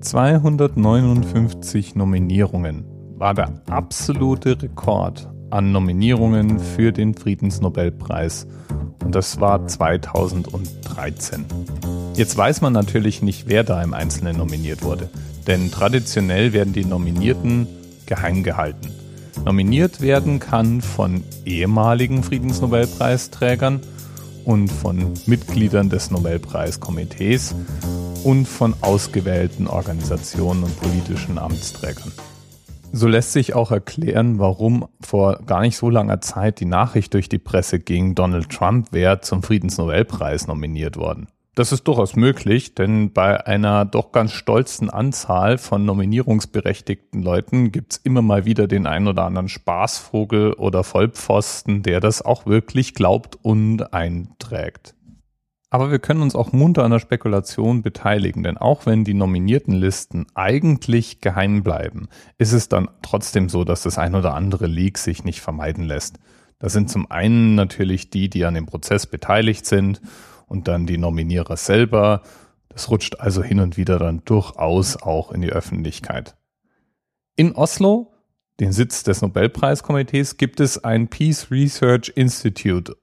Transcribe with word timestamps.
259 0.00 1.96
Nominierungen 1.96 2.84
war 3.16 3.34
der 3.34 3.52
absolute 3.68 4.62
Rekord 4.62 5.28
an 5.50 5.72
Nominierungen 5.72 6.60
für 6.60 6.92
den 6.92 7.14
Friedensnobelpreis 7.14 8.46
und 9.04 9.14
das 9.14 9.40
war 9.40 9.66
2013. 9.66 11.44
Jetzt 12.14 12.36
weiß 12.36 12.60
man 12.60 12.72
natürlich 12.72 13.22
nicht, 13.22 13.48
wer 13.48 13.64
da 13.64 13.82
im 13.82 13.92
Einzelnen 13.92 14.36
nominiert 14.36 14.84
wurde, 14.84 15.10
denn 15.48 15.72
traditionell 15.72 16.52
werden 16.52 16.72
die 16.72 16.84
Nominierten 16.84 17.66
geheim 18.06 18.44
gehalten. 18.44 18.92
Nominiert 19.44 20.00
werden 20.00 20.38
kann 20.38 20.80
von 20.80 21.24
ehemaligen 21.44 22.22
Friedensnobelpreisträgern 22.22 23.80
und 24.44 24.68
von 24.68 25.12
Mitgliedern 25.26 25.90
des 25.90 26.10
Nobelpreiskomitees 26.10 27.54
und 28.24 28.46
von 28.46 28.74
ausgewählten 28.80 29.66
Organisationen 29.66 30.64
und 30.64 30.80
politischen 30.80 31.38
Amtsträgern. 31.38 32.12
So 32.92 33.06
lässt 33.06 33.32
sich 33.32 33.54
auch 33.54 33.70
erklären, 33.70 34.38
warum 34.38 34.88
vor 35.00 35.40
gar 35.44 35.60
nicht 35.60 35.76
so 35.76 35.90
langer 35.90 36.20
Zeit 36.20 36.60
die 36.60 36.64
Nachricht 36.64 37.12
durch 37.14 37.28
die 37.28 37.38
Presse 37.38 37.78
ging, 37.78 38.14
Donald 38.14 38.48
Trump 38.50 38.92
wäre 38.92 39.20
zum 39.20 39.42
Friedensnobelpreis 39.42 40.46
nominiert 40.46 40.96
worden. 40.96 41.28
Das 41.58 41.72
ist 41.72 41.88
durchaus 41.88 42.14
möglich, 42.14 42.76
denn 42.76 43.12
bei 43.12 43.44
einer 43.44 43.84
doch 43.84 44.12
ganz 44.12 44.30
stolzen 44.30 44.90
Anzahl 44.90 45.58
von 45.58 45.84
nominierungsberechtigten 45.84 47.20
Leuten 47.20 47.72
gibt's 47.72 47.96
immer 47.96 48.22
mal 48.22 48.44
wieder 48.44 48.68
den 48.68 48.86
einen 48.86 49.08
oder 49.08 49.24
anderen 49.24 49.48
Spaßvogel 49.48 50.52
oder 50.52 50.84
Vollpfosten, 50.84 51.82
der 51.82 51.98
das 51.98 52.22
auch 52.22 52.46
wirklich 52.46 52.94
glaubt 52.94 53.36
und 53.42 53.92
einträgt. 53.92 54.94
Aber 55.70 55.90
wir 55.90 55.98
können 55.98 56.22
uns 56.22 56.34
auch 56.34 56.52
munter 56.52 56.84
an 56.84 56.92
der 56.92 56.98
Spekulation 56.98 57.82
beteiligen, 57.82 58.42
denn 58.42 58.56
auch 58.56 58.86
wenn 58.86 59.04
die 59.04 59.14
nominierten 59.14 59.74
Listen 59.74 60.26
eigentlich 60.34 61.20
geheim 61.20 61.62
bleiben, 61.62 62.08
ist 62.38 62.52
es 62.52 62.68
dann 62.68 62.88
trotzdem 63.02 63.50
so, 63.50 63.64
dass 63.64 63.82
das 63.82 63.98
ein 63.98 64.14
oder 64.14 64.34
andere 64.34 64.66
Leak 64.66 64.96
sich 64.96 65.24
nicht 65.24 65.40
vermeiden 65.40 65.84
lässt. 65.84 66.18
Das 66.58 66.72
sind 66.72 66.90
zum 66.90 67.10
einen 67.10 67.54
natürlich 67.54 68.08
die, 68.10 68.30
die 68.30 68.44
an 68.46 68.54
dem 68.54 68.66
Prozess 68.66 69.06
beteiligt 69.06 69.66
sind 69.66 70.00
und 70.46 70.68
dann 70.68 70.86
die 70.86 70.98
Nominierer 70.98 71.56
selber. 71.56 72.22
Das 72.70 72.90
rutscht 72.90 73.20
also 73.20 73.42
hin 73.42 73.60
und 73.60 73.76
wieder 73.76 73.98
dann 73.98 74.22
durchaus 74.24 74.96
auch 74.96 75.32
in 75.32 75.42
die 75.42 75.50
Öffentlichkeit. 75.52 76.36
In 77.36 77.52
Oslo, 77.54 78.12
den 78.58 78.72
Sitz 78.72 79.04
des 79.04 79.20
Nobelpreiskomitees, 79.20 80.38
gibt 80.38 80.60
es 80.60 80.82
ein 80.82 81.08
Peace 81.08 81.50
Research 81.50 82.10
Institute 82.16 82.96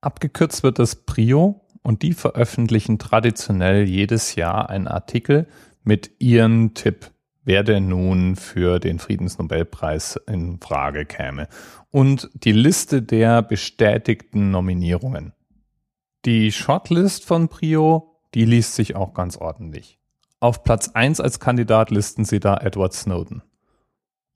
Abgekürzt 0.00 0.62
wird 0.62 0.78
das 0.78 0.96
PRIO 0.96 1.60
und 1.82 2.02
die 2.02 2.12
veröffentlichen 2.14 2.98
traditionell 2.98 3.88
jedes 3.88 4.34
Jahr 4.34 4.70
einen 4.70 4.88
Artikel 4.88 5.46
mit 5.82 6.10
ihrem 6.18 6.74
Tipp, 6.74 7.10
wer 7.44 7.62
denn 7.62 7.88
nun 7.88 8.36
für 8.36 8.78
den 8.78 8.98
Friedensnobelpreis 8.98 10.18
in 10.26 10.58
Frage 10.60 11.04
käme 11.04 11.48
und 11.90 12.30
die 12.34 12.52
Liste 12.52 13.02
der 13.02 13.42
bestätigten 13.42 14.50
Nominierungen. 14.50 15.32
Die 16.24 16.52
Shortlist 16.52 17.24
von 17.24 17.48
Prio, 17.48 18.20
die 18.34 18.44
liest 18.44 18.74
sich 18.74 18.94
auch 18.94 19.14
ganz 19.14 19.36
ordentlich. 19.36 19.98
Auf 20.38 20.62
Platz 20.64 20.88
1 20.88 21.20
als 21.20 21.40
Kandidat 21.40 21.90
listen 21.90 22.24
sie 22.24 22.40
da 22.40 22.56
Edward 22.56 22.94
Snowden. 22.94 23.42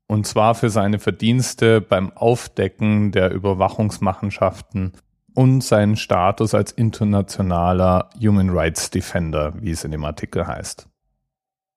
Und 0.06 0.26
zwar 0.26 0.54
für 0.54 0.68
seine 0.68 0.98
Verdienste 0.98 1.80
beim 1.80 2.12
Aufdecken 2.12 3.10
der 3.12 3.32
Überwachungsmachenschaften 3.32 4.92
und 5.34 5.62
seinen 5.62 5.96
Status 5.96 6.54
als 6.54 6.72
internationaler 6.72 8.08
Human 8.20 8.50
Rights 8.50 8.90
Defender, 8.90 9.52
wie 9.60 9.72
es 9.72 9.84
in 9.84 9.90
dem 9.90 10.04
Artikel 10.04 10.46
heißt. 10.46 10.88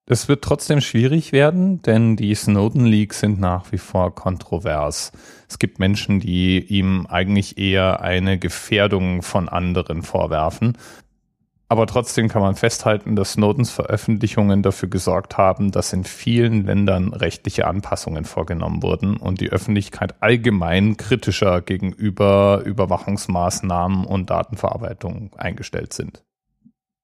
Das 0.06 0.30
wird 0.30 0.42
trotzdem 0.42 0.80
schwierig 0.80 1.34
werden, 1.34 1.82
denn 1.82 2.16
die 2.16 2.34
Snowden 2.34 2.86
Leaks 2.86 3.20
sind 3.20 3.42
nach 3.42 3.74
wie 3.74 3.78
vor 3.78 4.16
kontrovers. 4.16 5.12
Es 5.50 5.60
gibt 5.60 5.80
Menschen, 5.80 6.22
die 6.22 6.60
ihm 6.60 7.06
eigentlich 7.08 7.58
eher 7.58 8.00
eine 8.00 8.40
Gefährdung 8.40 9.22
von 9.22 9.50
anderen 9.50 10.04
vorwerfen, 10.04 10.78
aber 11.70 11.86
trotzdem 11.86 12.30
kann 12.30 12.42
man 12.42 12.56
festhalten, 12.56 13.16
dass 13.16 13.34
Snowdens 13.34 13.72
Veröffentlichungen 13.72 14.64
dafür 14.64 14.90
gesorgt 14.90 15.38
haben, 15.38 15.72
dass 15.72 15.92
in 15.92 16.06
vielen 16.06 16.66
Ländern 16.66 17.14
rechtliche 17.14 17.68
Anpassungen 17.68 18.24
vorgenommen 18.24 18.84
wurden 18.84 19.18
und 19.18 19.42
die 19.42 19.50
Öffentlichkeit 19.50 20.16
allgemein 20.22 20.96
kritischer 20.96 21.62
gegenüber 21.62 22.62
Überwachungsmaßnahmen 22.64 24.06
und 24.06 24.30
Datenverarbeitung 24.30 25.36
eingestellt 25.38 25.92
sind. 25.92 26.24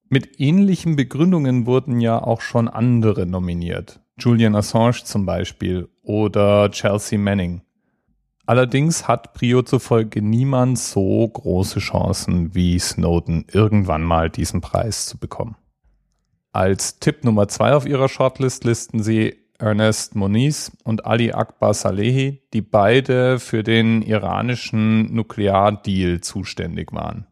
Mit 0.09 0.39
ähnlichen 0.39 0.95
Begründungen 0.95 1.65
wurden 1.65 1.99
ja 1.99 2.21
auch 2.21 2.41
schon 2.41 2.69
andere 2.69 3.25
nominiert. 3.25 3.99
Julian 4.17 4.55
Assange 4.55 5.03
zum 5.03 5.25
Beispiel 5.25 5.89
oder 6.03 6.69
Chelsea 6.71 7.17
Manning. 7.17 7.63
Allerdings 8.45 9.07
hat 9.07 9.33
Prio 9.33 9.61
zufolge 9.61 10.21
niemand 10.21 10.77
so 10.77 11.27
große 11.27 11.79
Chancen 11.79 12.53
wie 12.53 12.77
Snowden, 12.77 13.45
irgendwann 13.51 14.03
mal 14.03 14.29
diesen 14.29 14.59
Preis 14.59 15.05
zu 15.05 15.17
bekommen. 15.17 15.55
Als 16.51 16.99
Tipp 16.99 17.23
Nummer 17.23 17.47
zwei 17.47 17.73
auf 17.73 17.85
ihrer 17.85 18.09
Shortlist 18.09 18.65
listen 18.65 19.01
sie 19.01 19.37
Ernest 19.59 20.15
Moniz 20.15 20.73
und 20.83 21.05
Ali 21.05 21.31
Akbar 21.31 21.73
Salehi, 21.73 22.41
die 22.53 22.61
beide 22.61 23.39
für 23.39 23.63
den 23.63 24.01
iranischen 24.01 25.13
Nukleardeal 25.13 26.19
zuständig 26.19 26.91
waren. 26.91 27.27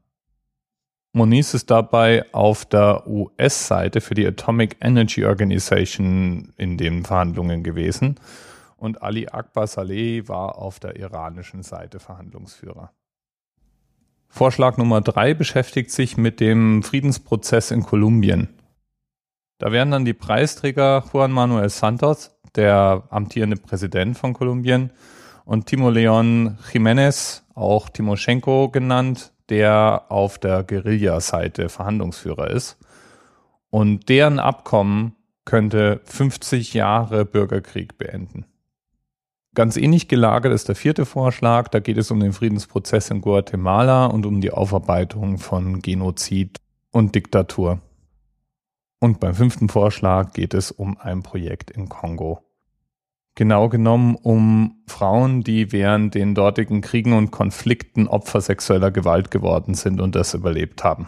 Moniz 1.13 1.53
ist 1.53 1.69
dabei 1.69 2.23
auf 2.33 2.63
der 2.63 3.05
US-Seite 3.05 3.99
für 3.99 4.13
die 4.13 4.25
Atomic 4.25 4.77
Energy 4.79 5.25
Organization 5.25 6.53
in 6.55 6.77
den 6.77 7.03
Verhandlungen 7.03 7.63
gewesen 7.63 8.15
und 8.81 9.03
Ali 9.03 9.27
Akbar 9.27 9.67
Saleh 9.67 10.27
war 10.27 10.57
auf 10.57 10.79
der 10.79 10.95
iranischen 10.95 11.61
Seite 11.61 11.99
Verhandlungsführer. 11.99 12.91
Vorschlag 14.27 14.77
Nummer 14.77 15.01
drei 15.01 15.35
beschäftigt 15.35 15.91
sich 15.91 16.17
mit 16.17 16.39
dem 16.39 16.81
Friedensprozess 16.81 17.69
in 17.69 17.83
Kolumbien. 17.83 18.49
Da 19.59 19.71
werden 19.71 19.91
dann 19.91 20.05
die 20.05 20.15
Preisträger 20.15 21.03
Juan 21.13 21.31
Manuel 21.31 21.69
Santos, 21.69 22.35
der 22.55 23.03
amtierende 23.11 23.57
Präsident 23.57 24.17
von 24.17 24.33
Kolumbien, 24.33 24.91
und 25.45 25.67
Timo 25.67 25.91
Leon 25.91 26.57
Jiménez, 26.71 27.43
auch 27.53 27.87
Timoschenko 27.87 28.69
genannt, 28.69 29.31
der 29.49 30.05
auf 30.09 30.39
der 30.39 30.63
Guerilla-Seite 30.63 31.69
Verhandlungsführer 31.69 32.49
ist. 32.49 32.79
Und 33.69 34.09
deren 34.09 34.39
Abkommen 34.39 35.15
könnte 35.45 36.01
50 36.05 36.73
Jahre 36.73 37.25
Bürgerkrieg 37.25 37.99
beenden. 37.99 38.45
Ganz 39.53 39.75
ähnlich 39.75 40.07
gelagert 40.07 40.53
ist 40.53 40.69
der 40.69 40.75
vierte 40.75 41.05
Vorschlag. 41.05 41.67
Da 41.67 41.79
geht 41.79 41.97
es 41.97 42.09
um 42.09 42.21
den 42.21 42.31
Friedensprozess 42.31 43.09
in 43.09 43.19
Guatemala 43.19 44.05
und 44.05 44.25
um 44.25 44.39
die 44.39 44.51
Aufarbeitung 44.51 45.39
von 45.39 45.81
Genozid 45.81 46.59
und 46.91 47.15
Diktatur. 47.15 47.81
Und 48.99 49.19
beim 49.19 49.35
fünften 49.35 49.67
Vorschlag 49.67 50.31
geht 50.31 50.53
es 50.53 50.71
um 50.71 50.97
ein 50.97 51.21
Projekt 51.21 51.69
in 51.69 51.89
Kongo. 51.89 52.45
Genau 53.35 53.67
genommen 53.67 54.15
um 54.15 54.83
Frauen, 54.87 55.41
die 55.41 55.73
während 55.73 56.15
den 56.15 56.33
dortigen 56.33 56.79
Kriegen 56.81 57.11
und 57.13 57.31
Konflikten 57.31 58.07
Opfer 58.07 58.39
sexueller 58.39 58.91
Gewalt 58.91 59.31
geworden 59.31 59.73
sind 59.73 59.99
und 59.99 60.15
das 60.15 60.33
überlebt 60.33 60.83
haben. 60.85 61.07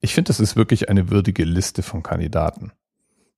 Ich 0.00 0.14
finde, 0.14 0.28
das 0.28 0.40
ist 0.40 0.56
wirklich 0.56 0.88
eine 0.88 1.10
würdige 1.10 1.44
Liste 1.44 1.82
von 1.82 2.02
Kandidaten. 2.02 2.72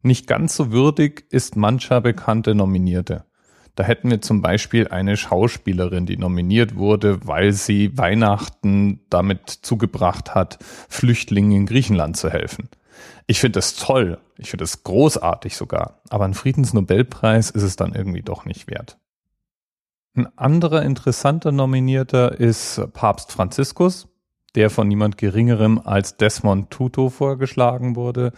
Nicht 0.00 0.26
ganz 0.26 0.56
so 0.56 0.72
würdig 0.72 1.26
ist 1.30 1.56
mancher 1.56 2.00
bekannte 2.00 2.54
Nominierte. 2.54 3.26
Da 3.74 3.82
hätten 3.82 4.10
wir 4.10 4.20
zum 4.20 4.40
Beispiel 4.40 4.88
eine 4.88 5.16
Schauspielerin, 5.16 6.06
die 6.06 6.16
nominiert 6.16 6.76
wurde, 6.76 7.26
weil 7.26 7.52
sie 7.52 7.96
Weihnachten 7.98 9.00
damit 9.10 9.50
zugebracht 9.50 10.34
hat, 10.34 10.58
Flüchtlingen 10.88 11.52
in 11.52 11.66
Griechenland 11.66 12.16
zu 12.16 12.30
helfen. 12.30 12.68
Ich 13.26 13.40
finde 13.40 13.58
das 13.58 13.74
toll, 13.74 14.18
ich 14.38 14.50
finde 14.50 14.62
das 14.62 14.84
großartig 14.84 15.56
sogar, 15.56 16.00
aber 16.08 16.24
ein 16.24 16.34
Friedensnobelpreis 16.34 17.50
ist 17.50 17.62
es 17.62 17.76
dann 17.76 17.94
irgendwie 17.94 18.22
doch 18.22 18.44
nicht 18.44 18.68
wert. 18.68 18.98
Ein 20.16 20.28
anderer 20.38 20.82
interessanter 20.82 21.50
Nominierter 21.50 22.38
ist 22.38 22.80
Papst 22.92 23.32
Franziskus, 23.32 24.06
der 24.54 24.70
von 24.70 24.86
niemand 24.86 25.18
Geringerem 25.18 25.80
als 25.84 26.16
Desmond 26.16 26.70
Tutu 26.70 27.08
vorgeschlagen 27.08 27.96
wurde. 27.96 28.32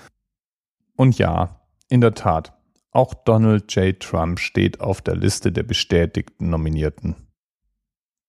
Und 0.96 1.18
ja, 1.18 1.60
in 1.90 2.00
der 2.00 2.14
Tat, 2.14 2.55
auch 2.96 3.14
Donald 3.14 3.72
J. 3.74 4.00
Trump 4.00 4.40
steht 4.40 4.80
auf 4.80 5.02
der 5.02 5.14
Liste 5.14 5.52
der 5.52 5.62
bestätigten 5.62 6.50
Nominierten. 6.50 7.14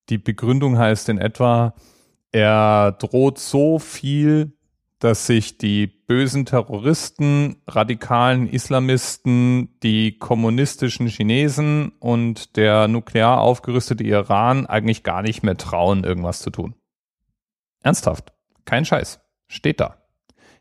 Die 0.10 0.18
Begründung 0.18 0.78
heißt 0.78 1.10
in 1.10 1.18
etwa, 1.18 1.74
er 2.32 2.92
droht 2.92 3.40
so 3.40 3.80
viel, 3.80 4.58
dass 5.00 5.28
sich 5.28 5.58
die 5.58 5.88
bösen 5.88 6.46
Terroristen, 6.46 7.62
radikalen 7.68 8.48
Islamisten, 8.48 9.80
die 9.84 10.18
kommunistischen 10.18 11.08
Chinesen 11.08 11.90
und 12.00 12.58
der 12.58 12.88
nuklear 12.88 13.40
aufgerüstete 13.40 14.04
Iran 14.04 14.66
eigentlich 14.66 15.04
gar 15.04 15.22
nicht 15.22 15.44
mehr 15.44 15.58
trauen, 15.58 16.04
irgendwas 16.04 16.40
zu 16.40 16.50
tun. 16.50 16.76
Ernsthaft, 17.84 18.34
kein 18.66 18.86
Scheiß, 18.86 19.20
steht 19.48 19.80
da. 19.80 19.98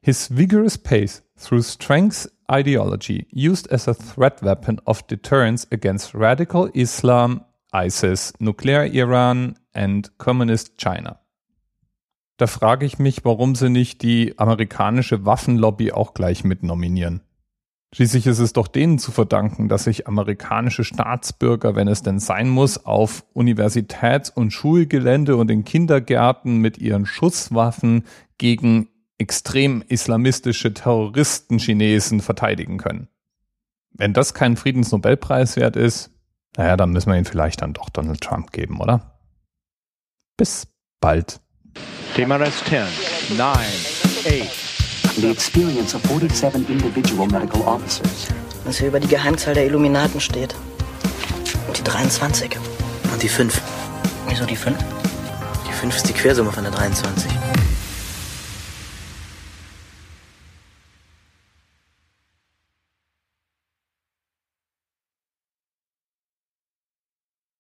His 0.01 0.37
vigorous 0.37 0.79
pace 0.79 1.25
through 1.37 1.65
strengths 1.65 2.31
ideology 2.51 3.27
used 3.31 3.71
as 3.71 3.89
a 3.89 3.95
threat 3.95 4.43
weapon 4.43 4.81
of 4.85 5.07
deterrence 5.07 5.67
against 5.71 6.15
radical 6.15 6.69
Islam, 6.75 7.45
ISIS, 7.73 8.33
nuclear 8.39 8.85
Iran 8.85 9.59
and 9.75 10.11
communist 10.19 10.79
China. 10.79 11.21
Da 12.39 12.47
frage 12.47 12.85
ich 12.85 12.99
mich, 12.99 13.25
warum 13.25 13.55
sie 13.55 13.71
nicht 13.71 14.03
die 14.03 14.39
amerikanische 14.39 15.25
Waffenlobby 15.25 15.93
auch 15.93 16.13
gleich 16.13 16.45
mit 16.45 16.63
nominieren. 16.63 17.23
Schließlich 17.95 18.27
ist 18.27 18.41
es 18.41 18.53
doch 18.53 18.69
denen 18.69 18.99
zu 18.99 19.11
verdanken, 19.11 19.69
dass 19.69 19.85
sich 19.85 20.07
amerikanische 20.07 20.85
Staatsbürger, 20.85 21.77
wenn 21.77 21.89
es 21.89 22.03
denn 22.03 22.19
sein 22.19 22.49
muss, 22.49 22.85
auf 22.85 23.25
Universitäts- 23.33 24.29
und 24.29 24.51
Schulgelände 24.53 25.37
und 25.37 25.51
in 25.51 25.65
Kindergärten 25.65 26.59
mit 26.59 26.77
ihren 26.77 27.07
Schusswaffen 27.07 28.05
gegen 28.37 28.89
extrem 29.19 29.83
islamistische 29.89 30.75
Terroristen 30.75 31.59
Chinesen 31.59 32.21
verteidigen 32.21 32.79
können. 32.79 33.09
Wenn 33.91 34.13
das 34.13 34.35
kein 34.35 34.57
Friedensnobelpreis 34.57 35.57
wert 35.57 35.77
ist, 35.77 36.11
naja, 36.57 36.77
dann 36.77 36.91
müssen 36.91 37.11
wir 37.11 37.19
ihn 37.19 37.25
vielleicht 37.25 37.63
dann 37.63 37.73
doch 37.73 37.91
Donald 37.91 38.21
Trump 38.21 38.53
geben, 38.53 38.81
oder? 38.81 39.19
Bis 40.37 40.67
bald. 41.01 41.41
TMRS 42.15 42.65
10, 42.65 42.85
9, 43.37 43.49
8. 43.49 44.67
The 45.17 45.31
experience 45.31 45.95
of 45.95 46.03
47 46.03 46.69
individual 46.69 47.27
medical 47.27 47.63
officers. 47.63 48.29
Was 48.65 48.79
hier 48.79 48.89
über 48.89 49.01
die 49.01 49.09
Geheimzahl 49.09 49.55
der 49.55 49.65
Illuminaten 49.67 50.21
steht. 50.21 50.55
Und 51.67 51.79
die 51.79 51.85
23. 51.85 52.57
Und 53.13 53.23
die 53.23 53.29
5. 53.29 53.63
Wieso 54.29 54.45
die 54.45 54.57
5? 54.57 54.77
Die 55.67 55.73
5 55.73 55.97
ist 55.97 56.09
die 56.09 56.13
Quersumme 56.13 56.53
von 56.53 56.65
der 56.65 56.73
23. 56.73 57.31